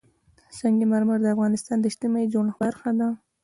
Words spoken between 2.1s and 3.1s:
جوړښت برخه ده.